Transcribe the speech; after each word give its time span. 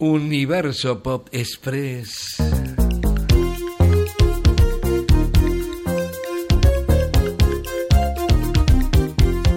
Universo 0.00 1.02
Pop 1.02 1.26
Express. 1.32 2.36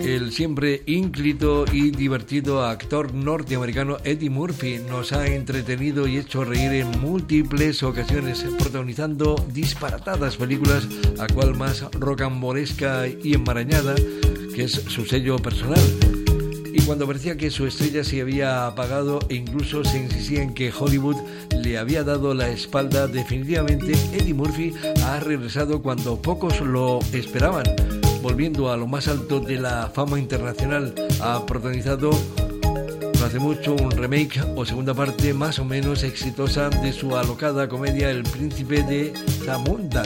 El 0.03 0.31
siempre 0.31 0.81
ínclito 0.87 1.65
y 1.71 1.91
divertido 1.91 2.65
actor 2.65 3.13
norteamericano 3.13 3.97
Eddie 4.03 4.31
Murphy 4.31 4.79
nos 4.79 5.13
ha 5.13 5.27
entretenido 5.27 6.07
y 6.07 6.17
hecho 6.17 6.43
reír 6.43 6.71
en 6.71 6.99
múltiples 6.99 7.83
ocasiones, 7.83 8.43
protagonizando 8.57 9.35
disparatadas 9.53 10.37
películas, 10.37 10.87
a 11.19 11.27
cual 11.27 11.55
más 11.55 11.83
rocambolesca 11.91 13.07
y 13.07 13.35
enmarañada, 13.35 13.93
que 14.55 14.63
es 14.63 14.71
su 14.71 15.05
sello 15.05 15.37
personal 15.37 15.79
y 16.73 16.81
cuando 16.83 17.07
parecía 17.07 17.37
que 17.37 17.51
su 17.51 17.65
estrella 17.65 18.03
se 18.03 18.21
había 18.21 18.67
apagado 18.67 19.19
e 19.29 19.35
incluso 19.35 19.83
se 19.83 19.99
insistía 19.99 20.41
en 20.41 20.53
que 20.53 20.71
Hollywood 20.71 21.17
le 21.61 21.77
había 21.77 22.03
dado 22.03 22.33
la 22.33 22.49
espalda, 22.49 23.07
definitivamente 23.07 23.93
Eddie 24.13 24.33
Murphy 24.33 24.73
ha 25.05 25.19
regresado 25.19 25.81
cuando 25.81 26.21
pocos 26.21 26.61
lo 26.61 26.99
esperaban, 27.13 27.65
volviendo 28.21 28.71
a 28.71 28.77
lo 28.77 28.87
más 28.87 29.07
alto 29.07 29.39
de 29.39 29.57
la 29.57 29.91
fama 29.93 30.19
internacional. 30.19 30.93
Ha 31.21 31.45
protagonizado 31.45 32.11
hace 33.25 33.39
mucho 33.39 33.75
un 33.75 33.91
remake 33.91 34.41
o 34.55 34.65
segunda 34.65 34.93
parte 34.93 35.33
más 35.33 35.59
o 35.59 35.65
menos 35.65 36.03
exitosa 36.03 36.69
de 36.69 36.91
su 36.91 37.15
alocada 37.15 37.67
comedia 37.67 38.09
El 38.09 38.23
Príncipe 38.23 38.83
de 38.83 39.13
Zamunda 39.45 40.03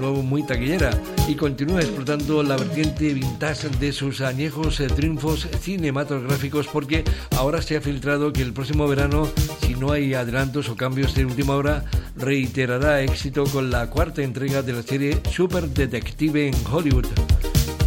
nuevo 0.00 0.22
muy 0.22 0.42
taquillera 0.42 0.90
y 1.28 1.34
continúa 1.34 1.80
explotando 1.80 2.42
la 2.42 2.56
vertiente 2.56 3.12
vintage 3.12 3.68
de 3.78 3.92
sus 3.92 4.20
añejos 4.20 4.80
eh, 4.80 4.88
triunfos 4.88 5.46
cinematográficos 5.60 6.66
porque 6.66 7.04
ahora 7.36 7.62
se 7.62 7.76
ha 7.76 7.80
filtrado 7.80 8.32
que 8.32 8.42
el 8.42 8.52
próximo 8.52 8.88
verano, 8.88 9.28
si 9.60 9.74
no 9.74 9.92
hay 9.92 10.14
adelantos 10.14 10.68
o 10.68 10.76
cambios 10.76 11.14
de 11.14 11.24
última 11.24 11.54
hora, 11.54 11.84
reiterará 12.16 13.02
éxito 13.02 13.44
con 13.44 13.70
la 13.70 13.88
cuarta 13.88 14.22
entrega 14.22 14.62
de 14.62 14.72
la 14.72 14.82
serie 14.82 15.20
Super 15.30 15.68
Detective 15.68 16.48
en 16.48 16.54
Hollywood, 16.70 17.06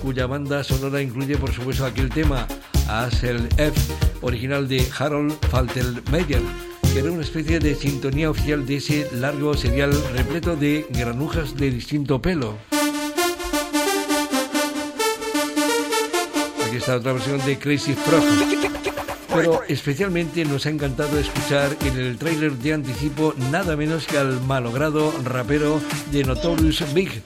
cuya 0.02 0.28
banda 0.28 0.64
sonora 0.64 1.02
incluye 1.02 1.38
por 1.38 1.52
supuesto 1.52 1.86
aquel 1.86 2.10
tema 2.10 2.48
As 2.88 3.24
el 3.24 3.48
F, 3.58 3.74
original 4.22 4.68
de 4.68 4.88
Harold 4.98 5.34
Faltermeyer 5.50 6.73
que 6.94 7.00
era 7.00 7.12
una 7.12 7.24
especie 7.24 7.60
de 7.60 7.74
sintonía 7.74 8.30
oficial 8.30 8.68
de 8.68 8.76
ese 8.76 9.08
largo 9.14 9.56
serial 9.56 9.92
repleto 10.14 10.56
de 10.56 10.86
granujas 10.92 11.56
de 11.56 11.72
distinto 11.72 12.22
pelo. 12.22 12.60
Aquí 16.68 16.78
está 16.78 16.98
otra 16.98 17.14
versión 17.14 17.44
de 17.48 17.58
Crazy 17.58 17.96
Frog. 17.96 18.24
Pero 19.34 19.64
especialmente 19.68 20.46
nos 20.46 20.68
ha 20.68 20.70
encantado 20.70 21.18
escuchar 21.18 21.76
en 21.82 21.98
el 21.98 22.20
tráiler 22.20 22.52
de 22.52 22.74
anticipo 22.74 23.34
nada 23.50 23.76
menos 23.76 24.06
que 24.06 24.20
al 24.20 24.40
malogrado 24.42 25.12
rapero 25.24 25.82
de 26.12 26.24
Notorious 26.24 26.94
Big. 26.94 27.24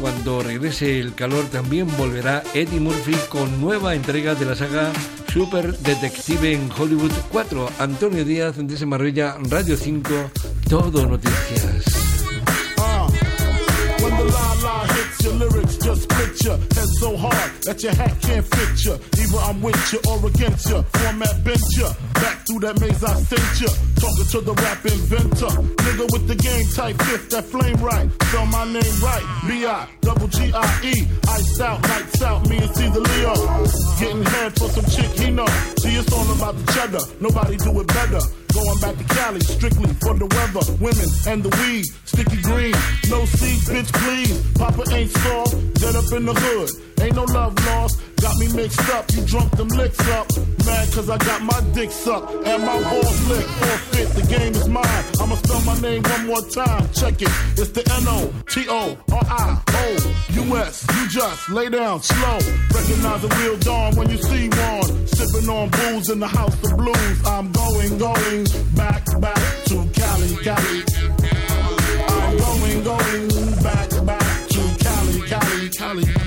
Cuando 0.00 0.44
regrese 0.44 1.00
el 1.00 1.14
calor 1.14 1.44
también 1.46 1.88
volverá 1.96 2.44
Eddie 2.54 2.78
Murphy 2.78 3.16
con 3.28 3.60
nueva 3.60 3.96
entrega 3.96 4.36
de 4.36 4.44
la 4.44 4.54
saga 4.54 4.92
Super 5.32 5.76
Detective 5.78 6.52
en 6.52 6.70
Hollywood 6.76 7.12
4. 7.30 7.68
Antonio 7.78 8.24
Díaz, 8.24 8.56
de 8.56 8.86
Marbella, 8.86 9.36
Radio 9.48 9.76
5, 9.76 10.30
Todo 10.68 11.06
Noticias. 11.06 12.00
you. 21.80 22.09
Back 22.20 22.46
through 22.46 22.60
that 22.60 22.80
maze 22.80 23.02
I 23.02 23.14
sent 23.14 23.60
you. 23.60 23.70
Talking 23.96 24.28
to 24.32 24.40
the 24.40 24.54
rap 24.54 24.84
inventor. 24.84 25.52
Nigga 25.84 26.06
with 26.12 26.28
the 26.28 26.36
game 26.36 26.66
type 26.74 26.96
fifth 27.02 27.30
that 27.30 27.44
flame 27.44 27.76
right. 27.76 28.08
Spell 28.24 28.46
my 28.46 28.64
name 28.64 28.96
right. 29.02 29.24
B-I, 29.48 29.88
double 30.00 30.28
G-I-E. 30.28 30.94
Ice 31.28 31.60
out, 31.60 31.82
lights 31.88 32.22
out, 32.22 32.48
me 32.48 32.58
and 32.58 32.76
Caesar 32.76 33.00
Leo. 33.00 33.34
Getting 33.98 34.24
head 34.24 34.52
for 34.58 34.68
some 34.68 34.84
chick 34.92 35.10
he 35.18 35.30
know. 35.30 35.46
See, 35.80 35.96
it's 35.96 36.12
all 36.12 36.30
about 36.32 36.56
the 36.56 36.72
cheddar. 36.72 37.04
Nobody 37.20 37.56
do 37.56 37.80
it 37.80 37.86
better. 37.86 38.20
Going 38.52 38.78
back 38.80 38.96
to 38.98 39.04
Cali, 39.14 39.40
strictly 39.40 39.92
for 40.02 40.14
the 40.14 40.26
weather, 40.26 40.64
women 40.82 41.08
and 41.26 41.42
the 41.42 41.50
weed. 41.62 41.86
Sticky 42.04 42.42
green, 42.42 42.74
no 43.08 43.24
seeds, 43.24 43.68
bitch, 43.68 43.92
please. 43.92 44.36
Papa 44.58 44.82
ain't 44.92 45.10
soft, 45.10 45.54
dead 45.74 45.94
up 45.94 46.10
in 46.12 46.26
the 46.26 46.34
hood. 46.34 46.89
Ain't 47.00 47.16
no 47.16 47.24
love 47.24 47.54
lost. 47.66 48.00
Got 48.20 48.36
me 48.36 48.52
mixed 48.52 48.88
up, 48.90 49.10
you 49.12 49.24
drunk 49.24 49.50
them 49.56 49.68
licks 49.68 50.06
up. 50.08 50.26
Mad 50.66 50.92
cause 50.92 51.08
I 51.08 51.16
got 51.16 51.40
my 51.42 51.58
dick 51.72 51.90
sucked 51.90 52.34
and 52.46 52.62
my 52.62 52.78
balls 52.82 53.28
licked. 53.28 53.48
Forfeit, 53.48 54.08
the 54.10 54.22
game 54.28 54.52
is 54.54 54.68
mine. 54.68 55.04
I'ma 55.18 55.36
spell 55.36 55.62
my 55.62 55.80
name 55.80 56.02
one 56.02 56.26
more 56.26 56.42
time. 56.42 56.86
Check 56.92 57.22
it. 57.22 57.30
It's 57.56 57.70
the 57.70 57.80
N-O-T-O-R-I-O-U-S. 58.02 59.06
You 60.94 61.08
just 61.08 61.48
lay 61.48 61.70
down 61.70 62.02
slow. 62.02 62.38
Recognize 62.74 63.22
the 63.22 63.28
real 63.40 63.56
dawn 63.56 63.96
when 63.96 64.10
you 64.10 64.18
see 64.18 64.50
one. 64.50 65.06
Sipping 65.06 65.48
on 65.48 65.70
booze 65.70 66.10
in 66.10 66.18
the 66.20 66.28
house 66.28 66.62
of 66.62 66.76
blues. 66.76 67.24
I'm 67.24 67.50
going, 67.52 67.96
going 67.96 68.44
back, 68.76 69.06
back 69.18 69.64
to 69.64 69.88
Cali, 69.94 70.36
Cali. 70.44 70.84
I'm 72.06 72.36
going, 72.36 72.84
going 72.84 73.28
back, 73.62 73.88
back 74.04 74.48
to 74.50 74.60
Cali, 74.78 75.22
Cali, 75.26 75.70
Cali. 75.70 76.19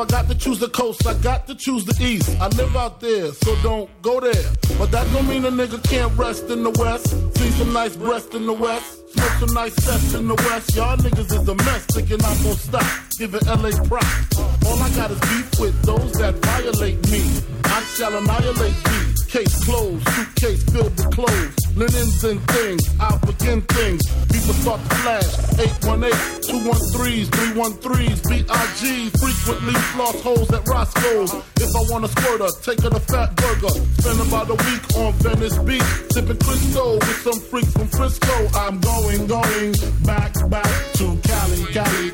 I 0.00 0.06
got 0.06 0.28
to 0.28 0.34
choose 0.34 0.58
the 0.58 0.68
coast, 0.70 1.06
I 1.06 1.12
got 1.18 1.46
to 1.46 1.54
choose 1.54 1.84
the 1.84 1.94
east. 2.02 2.30
I 2.40 2.48
live 2.48 2.74
out 2.74 3.00
there, 3.00 3.32
so 3.32 3.54
don't 3.62 3.90
go 4.00 4.18
there. 4.18 4.50
But 4.78 4.90
that 4.92 5.06
don't 5.12 5.28
mean 5.28 5.44
a 5.44 5.50
nigga 5.50 5.82
can't 5.90 6.16
rest 6.16 6.44
in 6.48 6.62
the 6.62 6.70
west. 6.70 7.10
See 7.36 7.50
some 7.50 7.74
nice 7.74 7.96
breast 7.96 8.32
in 8.32 8.46
the 8.46 8.54
west. 8.54 9.12
Smoke 9.12 9.32
some 9.40 9.54
nice 9.54 9.74
sets 9.74 10.14
in 10.14 10.26
the 10.26 10.36
west. 10.36 10.74
Y'all 10.74 10.96
niggas 10.96 11.30
is 11.38 11.46
a 11.46 11.54
mess, 11.54 11.84
thinking 11.92 12.24
I'm 12.24 12.42
gonna 12.42 12.56
stop. 12.56 12.86
Giving 13.18 13.44
LA 13.44 13.72
props. 13.88 14.38
All 14.64 14.78
I 14.80 14.88
got 14.96 15.10
is 15.10 15.20
beef 15.20 15.60
with 15.60 15.82
those 15.82 16.12
that 16.12 16.34
violate 16.36 17.10
me. 17.10 17.20
I 17.64 17.82
shall 17.94 18.16
annihilate 18.16 18.82
thee. 18.84 19.19
Case 19.30 19.64
closed, 19.64 20.08
suitcase 20.08 20.64
filled 20.72 20.90
with 20.90 21.14
clothes, 21.14 21.54
linens 21.76 22.24
and 22.24 22.42
things. 22.50 22.82
I'll 22.98 23.16
begin 23.20 23.62
things. 23.62 24.02
People 24.26 24.54
start 24.54 24.80
to 24.82 24.94
flash. 25.06 25.30
818, 25.54 26.10
213s, 26.50 27.30
313s, 27.30 28.20
BIG. 28.26 29.12
Frequently 29.20 29.74
floss 29.94 30.20
holes 30.22 30.50
at 30.50 30.66
Roscoe's. 30.66 31.32
If 31.62 31.70
I 31.76 31.82
want 31.92 32.06
a 32.06 32.08
squirter, 32.08 32.48
take 32.64 32.82
her 32.82 32.90
to 32.90 32.98
Fat 32.98 33.36
Burger. 33.36 33.70
Spend 34.02 34.20
about 34.20 34.50
a 34.50 34.58
week 34.66 34.82
on 34.98 35.12
Venice 35.22 35.58
Beach, 35.58 35.90
sipping 36.10 36.36
Crisco 36.38 36.98
with 36.98 37.22
some 37.22 37.38
freaks 37.38 37.72
from 37.72 37.86
Frisco. 37.86 38.34
I'm 38.58 38.80
going, 38.80 39.28
going 39.28 39.74
back, 40.02 40.34
back 40.50 40.92
to 40.94 41.16
Cali, 41.22 41.64
Cali. 41.70 42.10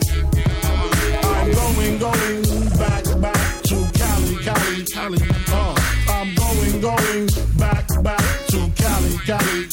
I'm 1.24 1.50
going, 1.50 1.98
going 1.98 2.42
back, 2.76 3.04
back 3.22 3.62
to 3.62 3.76
Cali, 3.94 4.36
Cali, 4.44 4.84
Cali. 4.84 5.55
Cali, 9.26 9.66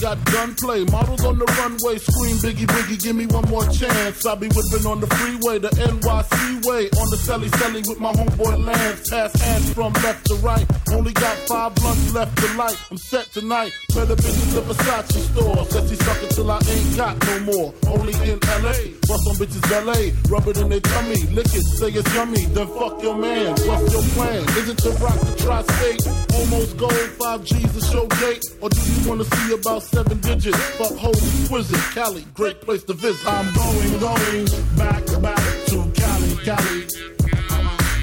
got 0.00 0.22
gunplay, 0.26 0.84
models 0.84 1.24
on 1.24 1.38
the 1.38 1.46
runway, 1.58 1.98
scream 1.98 2.36
Biggie 2.38 2.66
Biggie, 2.66 3.02
give 3.02 3.16
me 3.16 3.26
one 3.26 3.48
more 3.48 3.66
chance. 3.66 4.24
I'll 4.24 4.36
be 4.36 4.48
whipping 4.48 4.86
on 4.86 5.00
the 5.00 5.06
freeway, 5.06 5.58
the 5.58 5.70
NYC 5.70 6.64
way, 6.66 6.86
on 7.00 7.10
the 7.10 7.18
celly 7.18 7.48
celly 7.58 7.86
with 7.88 7.98
my 7.98 8.12
homeboy 8.12 8.64
Lance. 8.64 9.10
Pass 9.10 9.34
ass 9.42 9.72
from 9.74 9.92
left 10.04 10.26
to 10.26 10.34
right, 10.36 10.66
only 10.92 11.12
got 11.12 11.36
five 11.48 11.74
blunts 11.74 12.14
left 12.14 12.36
to 12.38 12.54
light. 12.56 12.76
I'm 12.90 12.98
set 12.98 13.26
tonight, 13.32 13.72
better 13.94 14.14
bitches 14.14 14.54
the 14.54 14.62
Versace 14.62 15.18
store. 15.32 15.64
Says 15.66 15.90
he 15.90 15.96
suck 15.96 16.22
it 16.22 16.30
till 16.30 16.50
I 16.50 16.60
ain't 16.68 16.96
got 16.96 17.14
no 17.26 17.40
more. 17.40 17.74
Only 17.88 18.14
in 18.30 18.38
LA, 18.62 18.94
bust 19.08 19.24
on 19.26 19.34
bitches 19.40 19.66
LA, 19.72 20.14
rub 20.30 20.46
it 20.46 20.58
in 20.58 20.68
their 20.68 20.80
tummy, 20.80 21.22
lick 21.34 21.46
it, 21.54 21.64
say 21.64 21.90
it's 21.90 22.14
yummy, 22.14 22.44
then 22.46 22.66
fuck 22.68 23.02
your 23.02 23.16
man. 23.16 23.50
What's 23.66 23.92
your 23.92 24.02
plan? 24.14 24.42
Is 24.58 24.68
it 24.68 24.78
to 24.78 24.90
rock 25.02 25.18
the 25.20 25.34
tri-state? 25.42 26.06
Almost 26.38 26.76
gold, 26.76 26.92
five 27.18 27.44
G's 27.44 27.76
a 27.76 27.92
show 27.92 28.06
gate, 28.22 28.44
or 28.60 28.68
do 28.68 28.80
you 28.80 29.08
wanna 29.08 29.24
see 29.24 29.54
about 29.54 29.87
seven 29.88 30.18
digits. 30.20 30.58
Fuck 30.76 30.96
hoes 30.96 31.40
exquisite. 31.40 31.94
Cali, 31.94 32.24
great 32.34 32.60
place 32.60 32.82
to 32.84 32.94
visit. 32.94 33.26
I'm 33.26 33.52
going, 33.54 33.98
going 33.98 34.44
back, 34.76 35.04
back 35.22 35.44
to 35.66 35.90
Cali, 35.94 36.36
Cali. 36.44 36.86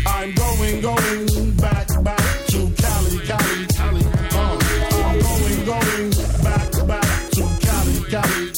I'm 0.08 0.34
going, 0.36 0.82
going 0.82 1.52
back, 1.58 1.88
back 2.04 2.46
to 2.48 2.60
Cali, 2.82 3.18
Cali, 3.30 3.66
Cali. 3.78 4.04
Uh, 4.32 4.58
I'm 5.06 5.20
going, 5.20 5.66
going 5.66 6.10
back, 6.44 6.72
back 6.88 7.32
to 7.32 7.44
Cali, 7.66 7.98
Cali. 8.14 8.52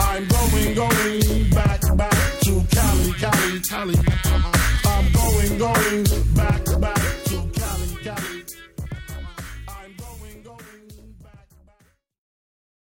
I'm 0.00 0.26
going, 0.28 0.74
going 0.74 1.50
back, 1.50 1.80
back 1.96 2.40
to 2.40 2.64
Cali, 2.70 3.12
Cali, 3.14 3.60
Cali. 3.60 3.94
Uh, 4.24 4.52
I'm 4.84 5.12
going, 5.12 5.58
going. 5.58 6.19